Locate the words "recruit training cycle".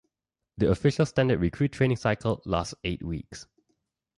1.39-2.41